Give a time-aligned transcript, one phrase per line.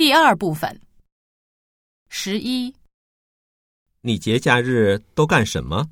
[0.00, 0.80] 第二部分。
[2.08, 2.74] 十一，
[4.00, 5.90] 你节假日都干什么？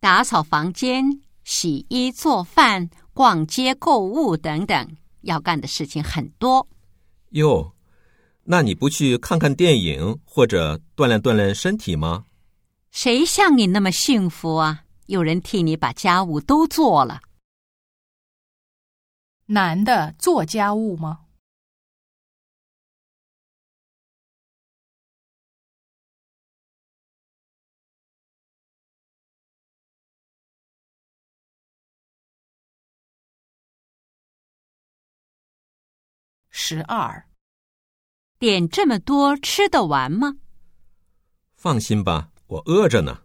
[0.00, 1.04] 打扫房间、
[1.44, 6.66] 洗衣、做饭、逛街、购物等等，要干的事情很多。
[7.32, 7.76] 哟，
[8.44, 12.24] 那你不去看看电影或者锻炼锻炼身体吗？
[12.90, 14.84] 谁像你那么幸福啊？
[15.08, 17.20] 有人替你把家务都做了。
[19.44, 21.23] 男的做家务吗？
[36.66, 37.28] 十二，
[38.38, 40.38] 点这么多吃得完吗？
[41.56, 43.20] 放心吧，我饿着呢。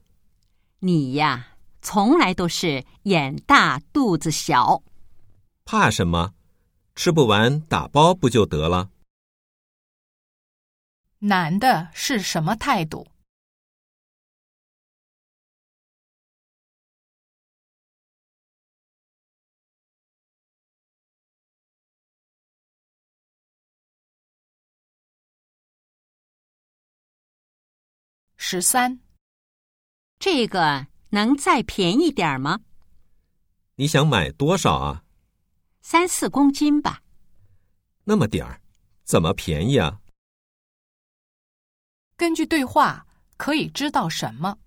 [0.80, 4.84] 你呀，从来都是眼大肚子小。
[5.64, 6.34] 怕什么？
[6.96, 8.90] 吃不完打包不就得了？
[11.20, 13.08] 男的是什么态度？
[28.52, 29.00] 十三，
[30.18, 32.62] 这个能再便宜点儿吗？
[33.76, 35.04] 你想买多少啊？
[35.82, 37.04] 三四公斤吧。
[38.06, 38.60] 那么点儿，
[39.04, 40.02] 怎么便宜啊？
[42.18, 43.06] 根据对话
[43.38, 44.58] 可以知道什么？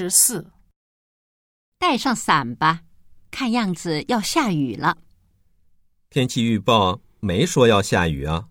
[0.00, 0.50] 十四，
[1.76, 2.84] 带上伞吧，
[3.30, 4.96] 看样子要下雨了。
[6.08, 8.48] 天气预报没说要下雨啊。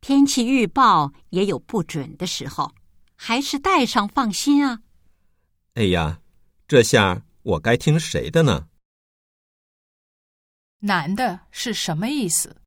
[0.00, 2.72] 天气预报也有不准的时候，
[3.16, 4.82] 还是带上放心啊。
[5.74, 6.20] 哎呀，
[6.68, 8.68] 这下我该听谁的呢？
[10.82, 12.59] 男的是什么意思？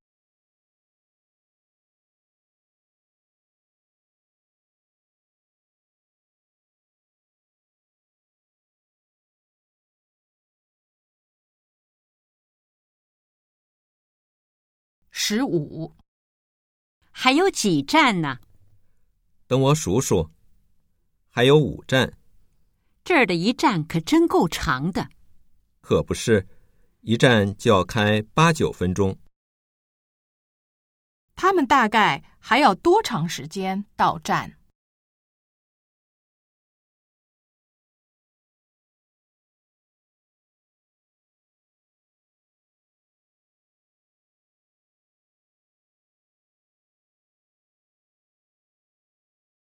[15.33, 15.95] 十五，
[17.09, 18.37] 还有几站呢？
[19.47, 20.29] 等我数数，
[21.27, 22.13] 还有五站。
[23.03, 25.09] 这儿的一站可真够长的。
[25.81, 26.47] 可不是，
[27.01, 29.17] 一站就要开八九分钟。
[31.33, 34.59] 他们大概还要多长时间到站？